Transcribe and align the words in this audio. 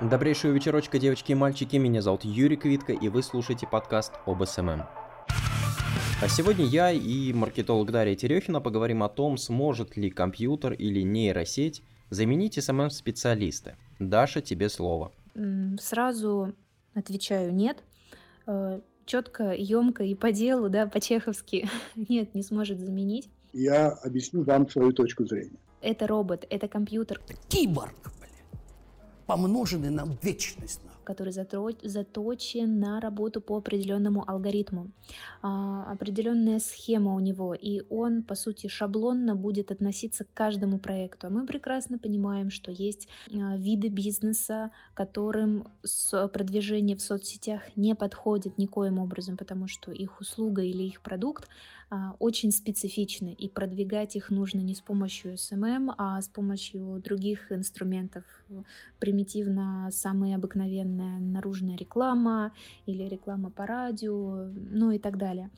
Добрейшего 0.00 0.52
вечерочка, 0.52 0.98
девочки 0.98 1.32
и 1.32 1.34
мальчики, 1.34 1.76
меня 1.76 2.00
зовут 2.00 2.24
Юрий 2.24 2.56
Квитко, 2.56 2.94
и 2.94 3.08
вы 3.10 3.22
слушаете 3.22 3.66
подкаст 3.66 4.14
об 4.24 4.42
SMM. 4.42 4.84
А 6.22 6.28
сегодня 6.28 6.64
я 6.64 6.90
и 6.90 7.34
маркетолог 7.34 7.90
Дарья 7.90 8.16
Терехина 8.16 8.62
поговорим 8.62 9.02
о 9.02 9.10
том, 9.10 9.36
сможет 9.36 9.98
ли 9.98 10.10
компьютер 10.10 10.72
или 10.72 11.02
нейросеть 11.02 11.82
заменить 12.08 12.54
SMM-специалиста. 12.62 13.76
Даша, 13.98 14.40
тебе 14.40 14.70
слово. 14.70 15.12
Сразу 15.78 16.54
отвечаю 16.94 17.54
нет. 17.54 17.84
Э, 18.46 18.80
Четко, 19.04 19.52
емко 19.52 20.04
и 20.04 20.14
по 20.14 20.32
делу, 20.32 20.70
да, 20.70 20.86
по-чеховски. 20.86 21.68
Нет, 22.08 22.34
не 22.34 22.42
сможет 22.42 22.78
заменить. 22.78 23.28
Я 23.52 23.88
объясню 23.88 24.44
вам 24.44 24.70
свою 24.70 24.92
точку 24.92 25.26
зрения. 25.26 25.58
Это 25.82 26.06
робот, 26.06 26.46
это 26.48 26.68
компьютер. 26.68 27.20
Киборг, 27.48 27.94
блин. 28.04 28.19
Помноженный 29.30 29.90
на 29.90 30.08
вечность 30.22 30.80
который 31.04 31.32
заточен 31.32 32.78
на 32.78 33.00
работу 33.00 33.40
по 33.40 33.56
определенному 33.56 34.22
алгоритму. 34.30 34.92
А, 35.42 35.90
определенная 35.90 36.60
схема 36.60 37.14
у 37.14 37.20
него, 37.20 37.52
и 37.52 37.82
он, 37.90 38.22
по 38.22 38.36
сути, 38.36 38.68
шаблонно 38.68 39.34
будет 39.34 39.72
относиться 39.72 40.24
к 40.24 40.32
каждому 40.34 40.78
проекту. 40.78 41.26
А 41.26 41.30
мы 41.30 41.46
прекрасно 41.46 41.98
понимаем, 41.98 42.50
что 42.50 42.70
есть 42.70 43.08
а, 43.32 43.56
виды 43.56 43.88
бизнеса, 43.88 44.70
которым 44.94 45.66
продвижение 46.32 46.96
в 46.96 47.02
соцсетях 47.02 47.62
не 47.76 47.96
подходит 47.96 48.56
никоим 48.56 49.00
образом, 49.00 49.36
потому 49.36 49.66
что 49.66 49.90
их 49.90 50.20
услуга 50.20 50.62
или 50.62 50.84
их 50.84 51.00
продукт 51.00 51.48
очень 52.18 52.52
специфичны, 52.52 53.32
и 53.32 53.48
продвигать 53.48 54.14
их 54.16 54.30
нужно 54.30 54.60
не 54.60 54.74
с 54.74 54.80
помощью 54.80 55.34
SMM, 55.34 55.92
а 55.98 56.20
с 56.20 56.28
помощью 56.28 57.00
других 57.04 57.50
инструментов. 57.50 58.24
Примитивно 58.98 59.88
самая 59.90 60.36
обыкновенная 60.36 61.18
наружная 61.18 61.76
реклама 61.76 62.52
или 62.86 63.04
реклама 63.04 63.50
по 63.50 63.66
радио, 63.66 64.50
ну 64.70 64.92
и 64.92 64.98
так 64.98 65.18
далее. 65.18 65.50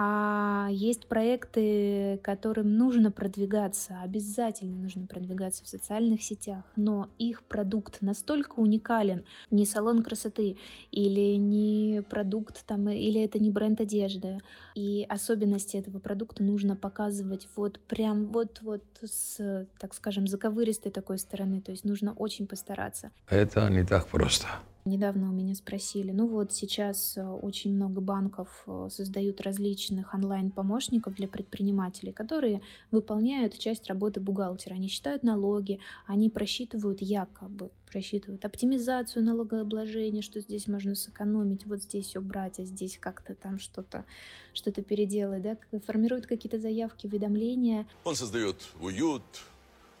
А 0.00 0.68
есть 0.70 1.08
проекты, 1.08 2.20
которым 2.22 2.76
нужно 2.76 3.10
продвигаться, 3.10 4.00
обязательно 4.00 4.76
нужно 4.76 5.08
продвигаться 5.08 5.64
в 5.64 5.68
социальных 5.68 6.22
сетях, 6.22 6.62
но 6.76 7.08
их 7.18 7.42
продукт 7.42 8.00
настолько 8.00 8.60
уникален, 8.60 9.24
не 9.50 9.66
салон 9.66 10.04
красоты 10.04 10.56
или 10.92 11.34
не 11.34 12.04
продукт 12.08 12.64
там, 12.64 12.88
или 12.88 13.20
это 13.20 13.40
не 13.40 13.50
бренд 13.50 13.80
одежды, 13.80 14.38
и 14.76 15.04
особенности 15.08 15.76
этого 15.76 15.98
продукта 15.98 16.44
нужно 16.44 16.76
показывать 16.76 17.48
вот 17.56 17.80
прям 17.80 18.26
вот-вот 18.26 18.84
с, 19.02 19.66
так 19.80 19.94
скажем, 19.94 20.28
заковыристой 20.28 20.92
такой 20.92 21.18
стороны, 21.18 21.60
то 21.60 21.72
есть 21.72 21.84
нужно 21.84 22.12
очень 22.12 22.46
постараться. 22.46 23.10
Это 23.28 23.68
не 23.68 23.84
так 23.84 24.06
просто. 24.06 24.46
Недавно 24.88 25.28
у 25.28 25.32
меня 25.32 25.54
спросили, 25.54 26.12
ну 26.12 26.26
вот 26.26 26.52
сейчас 26.52 27.18
э, 27.18 27.22
очень 27.22 27.74
много 27.74 28.00
банков 28.00 28.48
э, 28.66 28.88
создают 28.90 29.42
различных 29.42 30.14
онлайн-помощников 30.14 31.14
для 31.14 31.28
предпринимателей, 31.28 32.12
которые 32.12 32.62
выполняют 32.90 33.58
часть 33.58 33.86
работы 33.88 34.20
бухгалтера. 34.20 34.74
Они 34.74 34.88
считают 34.88 35.22
налоги, 35.22 35.78
они 36.06 36.30
просчитывают 36.30 37.02
якобы, 37.02 37.70
просчитывают 37.92 38.46
оптимизацию 38.46 39.22
налогообложения, 39.22 40.22
что 40.22 40.40
здесь 40.40 40.66
можно 40.66 40.94
сэкономить, 40.94 41.66
вот 41.66 41.82
здесь 41.82 42.16
убрать, 42.16 42.58
а 42.58 42.64
здесь 42.64 42.96
как-то 42.98 43.34
там 43.34 43.58
что-то 43.58 44.06
что-то 44.54 44.82
переделать, 44.82 45.42
да, 45.42 45.58
формируют 45.86 46.26
какие-то 46.26 46.58
заявки, 46.58 47.06
уведомления. 47.06 47.86
Он 48.04 48.16
создает 48.16 48.56
уют, 48.80 49.22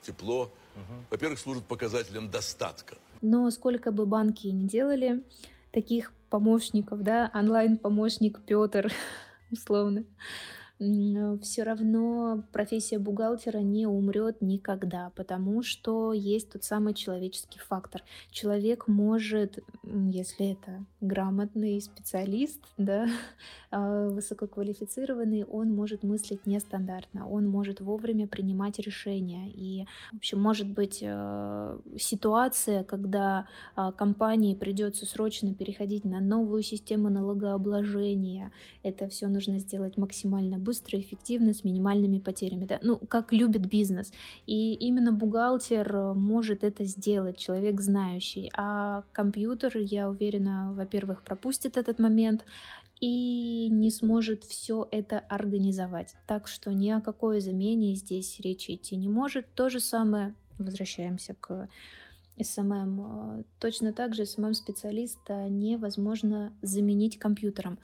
тепло. 0.00 0.50
Угу. 0.74 1.04
Во-первых, 1.10 1.38
служит 1.38 1.64
показателем 1.64 2.30
достатка. 2.30 2.96
Но 3.20 3.50
сколько 3.50 3.90
бы 3.92 4.06
банки 4.06 4.46
ни 4.48 4.66
делали 4.66 5.24
таких 5.72 6.12
помощников, 6.30 7.02
да, 7.02 7.30
онлайн-помощник 7.34 8.40
Петр, 8.46 8.92
условно, 9.50 10.04
все 10.78 11.64
равно 11.64 12.44
профессия 12.52 12.98
бухгалтера 13.00 13.58
не 13.58 13.86
умрет 13.86 14.40
никогда, 14.40 15.10
потому 15.16 15.62
что 15.62 16.12
есть 16.12 16.52
тот 16.52 16.62
самый 16.62 16.94
человеческий 16.94 17.58
фактор. 17.58 18.02
Человек 18.30 18.86
может, 18.86 19.58
если 19.82 20.52
это 20.52 20.84
грамотный 21.00 21.80
специалист, 21.80 22.60
да, 22.76 23.08
а, 23.72 24.08
высококвалифицированный, 24.08 25.44
он 25.44 25.74
может 25.74 26.04
мыслить 26.04 26.46
нестандартно, 26.46 27.28
он 27.28 27.48
может 27.48 27.80
вовремя 27.80 28.28
принимать 28.28 28.78
решения. 28.78 29.50
И, 29.50 29.84
в 30.12 30.18
общем, 30.18 30.40
может 30.40 30.68
быть 30.68 31.00
э, 31.02 31.78
ситуация, 31.98 32.84
когда 32.84 33.48
а, 33.74 33.90
компании 33.90 34.54
придется 34.54 35.06
срочно 35.06 35.54
переходить 35.54 36.04
на 36.04 36.20
новую 36.20 36.62
систему 36.62 37.08
налогообложения. 37.10 38.52
Это 38.84 39.08
все 39.08 39.26
нужно 39.26 39.58
сделать 39.58 39.96
максимально 39.96 40.58
быстро, 40.58 40.67
эффективно, 41.00 41.52
с 41.52 41.64
минимальными 41.64 42.18
потерями. 42.18 42.64
Да? 42.64 42.78
Ну, 42.82 42.98
как 42.98 43.32
любит 43.32 43.66
бизнес. 43.66 44.12
И 44.46 44.74
именно 44.74 45.12
бухгалтер 45.12 45.94
э, 45.94 46.14
может 46.14 46.64
это 46.64 46.84
сделать, 46.84 47.38
человек 47.38 47.80
знающий. 47.80 48.50
А 48.56 49.04
компьютер, 49.12 49.76
я 49.76 50.08
уверена, 50.08 50.72
во-первых, 50.74 51.22
пропустит 51.22 51.76
этот 51.76 51.98
момент, 51.98 52.44
и 53.00 53.68
не 53.70 53.90
сможет 53.90 54.44
все 54.44 54.88
это 54.90 55.20
организовать. 55.20 56.14
Так 56.26 56.48
что 56.48 56.72
ни 56.72 56.90
о 56.90 57.00
какой 57.00 57.40
замене 57.40 57.94
здесь 57.94 58.40
речи 58.40 58.74
идти 58.74 58.96
не 58.96 59.08
может. 59.08 59.46
То 59.54 59.68
же 59.68 59.80
самое, 59.80 60.34
возвращаемся 60.58 61.34
к 61.38 61.68
SMM. 62.40 63.44
Точно 63.60 63.92
так 63.92 64.14
же 64.14 64.26
SMM-специалиста 64.26 65.48
невозможно 65.48 66.52
заменить 66.62 67.18
компьютером. 67.18 67.78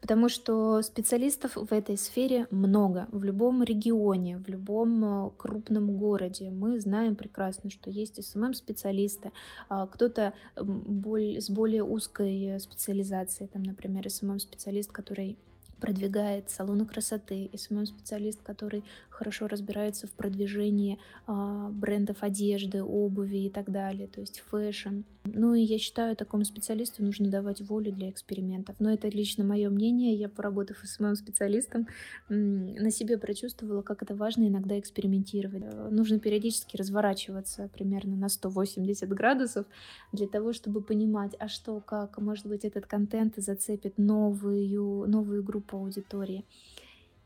Потому 0.00 0.28
что 0.28 0.82
специалистов 0.82 1.56
в 1.56 1.72
этой 1.72 1.96
сфере 1.96 2.46
много. 2.50 3.08
В 3.10 3.24
любом 3.24 3.62
регионе, 3.62 4.38
в 4.38 4.48
любом 4.48 5.04
э, 5.04 5.30
крупном 5.36 5.96
городе 5.96 6.50
мы 6.50 6.80
знаем 6.80 7.16
прекрасно, 7.16 7.70
что 7.70 7.90
есть 7.90 8.22
SMM-специалисты, 8.22 9.32
а 9.68 9.86
кто-то 9.86 10.32
с 10.56 11.50
более 11.50 11.84
узкой 11.84 12.58
специализацией, 12.60 13.48
там, 13.48 13.62
например, 13.62 14.08
SMM-специалист, 14.08 14.92
который 14.92 15.38
продвигает 15.80 16.48
салоны 16.50 16.86
красоты, 16.86 17.50
SMM-специалист, 17.54 18.42
который 18.42 18.84
хорошо 19.14 19.46
разбирается 19.46 20.06
в 20.06 20.12
продвижении 20.12 20.98
а, 21.26 21.70
брендов 21.70 22.18
одежды, 22.20 22.82
обуви 22.82 23.46
и 23.46 23.50
так 23.50 23.70
далее, 23.70 24.08
то 24.08 24.20
есть 24.20 24.42
fashion. 24.50 25.02
Ну 25.24 25.54
и 25.54 25.62
я 25.62 25.78
считаю, 25.78 26.16
такому 26.16 26.44
специалисту 26.44 27.02
нужно 27.02 27.30
давать 27.30 27.62
волю 27.62 27.92
для 27.92 28.10
экспериментов. 28.10 28.76
Но 28.78 28.92
это 28.92 29.08
лично 29.08 29.42
мое 29.44 29.70
мнение. 29.70 30.14
Я, 30.14 30.28
поработав 30.28 30.76
с 30.82 31.00
моим 31.00 31.16
специалистом, 31.16 31.86
на 32.28 32.90
себе 32.90 33.16
прочувствовала, 33.16 33.80
как 33.82 34.02
это 34.02 34.14
важно 34.14 34.48
иногда 34.48 34.78
экспериментировать. 34.78 35.62
Э, 35.62 35.88
нужно 35.90 36.18
периодически 36.18 36.76
разворачиваться 36.76 37.70
примерно 37.72 38.16
на 38.16 38.28
180 38.28 39.08
градусов 39.08 39.66
для 40.12 40.26
того, 40.26 40.52
чтобы 40.52 40.82
понимать, 40.82 41.34
а 41.38 41.48
что, 41.48 41.80
как, 41.80 42.18
может 42.18 42.46
быть, 42.46 42.64
этот 42.64 42.86
контент 42.86 43.34
зацепит 43.36 43.96
новую, 43.96 45.08
новую 45.08 45.42
группу 45.42 45.78
аудитории 45.78 46.44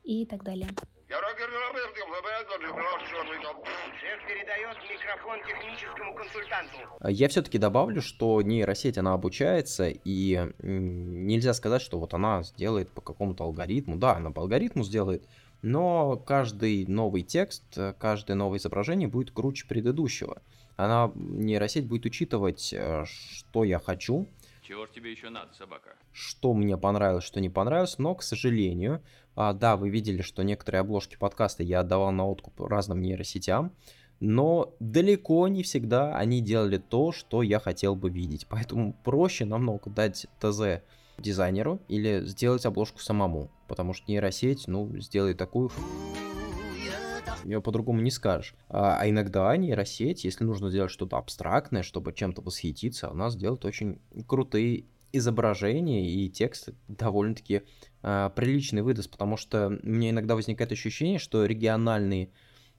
и 0.05 0.25
так 0.25 0.45
далее. 0.45 0.69
Я 7.09 7.29
все-таки 7.31 7.57
добавлю, 7.57 8.03
что 8.03 8.43
нейросеть, 8.43 8.99
она 8.99 9.15
обучается, 9.15 9.89
и 9.89 10.51
нельзя 10.59 11.55
сказать, 11.55 11.81
что 11.81 11.99
вот 11.99 12.13
она 12.13 12.43
сделает 12.43 12.91
по 12.91 13.01
какому-то 13.01 13.45
алгоритму. 13.45 13.97
Да, 13.97 14.17
она 14.17 14.31
по 14.31 14.43
алгоритму 14.43 14.85
сделает, 14.85 15.27
но 15.63 16.19
каждый 16.19 16.85
новый 16.87 17.23
текст, 17.23 17.65
каждое 17.99 18.35
новое 18.35 18.59
изображение 18.59 19.09
будет 19.09 19.31
круче 19.31 19.67
предыдущего. 19.67 20.43
Она, 20.77 21.11
нейросеть 21.15 21.87
будет 21.87 22.05
учитывать, 22.05 22.73
э, 22.73 23.05
что 23.07 23.65
я 23.65 23.81
хочу, 23.81 24.29
чего 24.69 24.87
тебе 24.87 25.11
еще 25.11 25.31
надо, 25.31 25.55
собака? 25.55 25.97
Что 26.13 26.53
мне 26.53 26.77
понравилось, 26.77 27.25
что 27.25 27.41
не 27.41 27.49
понравилось, 27.49 27.97
но, 27.97 28.15
к 28.15 28.23
сожалению, 28.23 29.03
а, 29.35 29.55
да, 29.55 29.77
вы 29.77 29.89
видели, 29.89 30.21
что 30.21 30.43
некоторые 30.43 30.81
обложки 30.81 31.17
подкаста 31.17 31.63
я 31.63 31.81
отдавал 31.81 32.13
на 32.13 32.27
откуп 32.27 32.61
разным 32.61 33.01
нейросетям, 33.01 33.73
но 34.21 34.75
далеко 34.79 35.49
не 35.49 35.63
всегда 35.63 36.15
они 36.15 36.43
делали 36.43 36.77
то, 36.77 37.13
что 37.13 37.43
я 37.43 37.61
хотел 37.61 37.95
бы 37.97 38.11
видеть. 38.11 38.47
Поэтому 38.47 38.93
проще 39.05 39.47
намного 39.47 39.89
дать 39.89 40.27
ТЗ 40.39 40.83
дизайнеру 41.17 41.81
или 41.89 42.25
сделать 42.27 42.67
обложку 42.67 43.01
самому, 43.01 43.51
потому 43.69 43.95
что 43.95 44.11
нейросеть, 44.11 44.69
ну, 44.69 44.99
сделает 44.99 45.39
такую 45.39 45.71
по-другому 47.63 48.01
не 48.01 48.11
скажешь. 48.11 48.55
А, 48.69 48.99
а 49.01 49.09
иногда 49.09 49.57
нейросеть, 49.57 50.25
если 50.25 50.45
нужно 50.45 50.71
сделать 50.71 50.91
что-то 50.91 51.17
абстрактное, 51.17 51.83
чтобы 51.83 52.13
чем-то 52.13 52.43
восхититься, 52.43 53.11
она 53.11 53.31
сделает 53.31 53.65
очень 53.65 54.01
крутые 54.27 54.85
изображения 55.13 56.11
и 56.11 56.29
текст 56.29 56.71
довольно-таки 56.89 57.63
а, 58.03 58.31
приличный 58.31 58.83
выдаст, 58.83 59.11
потому 59.11 59.37
что 59.37 59.69
у 59.69 59.89
меня 59.89 60.11
иногда 60.11 60.35
возникает 60.35 60.73
ощущение, 60.73 61.19
что 61.19 61.45
региональные 61.47 62.31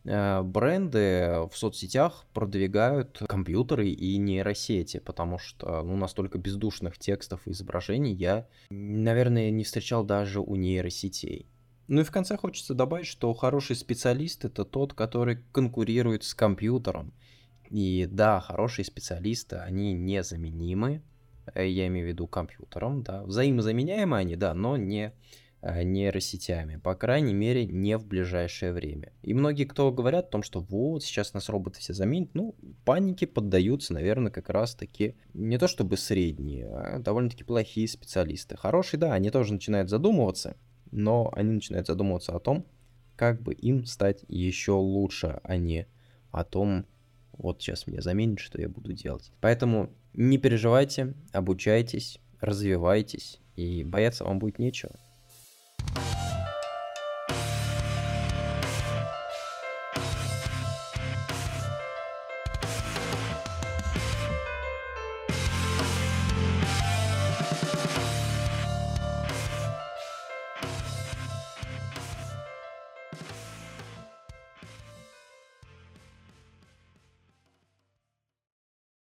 э, 0.05 0.41
бренды 0.43 1.47
в 1.51 1.57
соцсетях 1.57 2.25
продвигают 2.33 3.21
компьютеры 3.27 3.89
и 3.89 4.17
нейросети, 4.17 4.99
потому 4.99 5.39
что 5.39 5.81
ну, 5.83 5.97
настолько 5.97 6.37
бездушных 6.37 6.97
текстов 6.97 7.41
и 7.47 7.51
изображений 7.51 8.13
я, 8.13 8.47
наверное, 8.69 9.49
не 9.49 9.63
встречал 9.63 10.03
даже 10.03 10.39
у 10.39 10.55
нейросетей. 10.55 11.47
Ну 11.89 12.01
и 12.01 12.03
в 12.03 12.11
конце 12.11 12.37
хочется 12.37 12.75
добавить, 12.75 13.07
что 13.07 13.33
хороший 13.33 13.75
специалист 13.75 14.45
это 14.45 14.63
тот, 14.63 14.93
который 14.93 15.39
конкурирует 15.51 16.23
с 16.23 16.35
компьютером. 16.35 17.13
И 17.71 18.05
да, 18.05 18.39
хорошие 18.39 18.85
специалисты, 18.85 19.55
они 19.55 19.93
незаменимы, 19.93 21.01
э, 21.55 21.67
я 21.67 21.87
имею 21.87 22.05
в 22.05 22.09
виду 22.09 22.27
компьютером, 22.27 23.01
да, 23.01 23.23
взаимозаменяемы 23.23 24.17
они, 24.17 24.35
да, 24.35 24.53
но 24.53 24.77
не 24.77 25.13
э, 25.63 25.81
нейросетями, 25.81 26.75
по 26.75 26.93
крайней 26.93 27.33
мере, 27.33 27.65
не 27.65 27.97
в 27.97 28.05
ближайшее 28.05 28.71
время. 28.71 29.11
И 29.23 29.33
многие, 29.33 29.65
кто 29.65 29.91
говорят 29.91 30.27
о 30.27 30.29
том, 30.29 30.43
что 30.43 30.61
вот, 30.61 31.03
сейчас 31.03 31.33
нас 31.33 31.49
роботы 31.49 31.79
все 31.79 31.95
заменят, 31.95 32.35
ну, 32.35 32.53
панике 32.85 33.25
поддаются, 33.25 33.93
наверное, 33.93 34.31
как 34.31 34.51
раз-таки 34.51 35.15
не 35.33 35.57
то 35.57 35.67
чтобы 35.67 35.97
средние, 35.97 36.67
а 36.67 36.99
довольно-таки 36.99 37.43
плохие 37.43 37.87
специалисты. 37.87 38.57
Хорошие, 38.57 38.99
да, 38.99 39.13
они 39.13 39.31
тоже 39.31 39.53
начинают 39.53 39.89
задумываться, 39.89 40.55
но 40.91 41.31
они 41.33 41.51
начинают 41.51 41.87
задумываться 41.87 42.35
о 42.35 42.39
том, 42.39 42.65
как 43.15 43.41
бы 43.41 43.53
им 43.53 43.85
стать 43.85 44.23
еще 44.27 44.71
лучше, 44.73 45.39
а 45.43 45.57
не 45.57 45.87
о 46.31 46.43
том, 46.43 46.85
вот 47.33 47.61
сейчас 47.61 47.87
меня 47.87 48.01
заменят, 48.01 48.39
что 48.39 48.61
я 48.61 48.69
буду 48.69 48.93
делать. 48.93 49.31
Поэтому 49.41 49.89
не 50.13 50.37
переживайте, 50.37 51.13
обучайтесь, 51.31 52.19
развивайтесь, 52.39 53.39
и 53.55 53.83
бояться 53.83 54.23
вам 54.23 54.39
будет 54.39 54.59
нечего. 54.59 54.95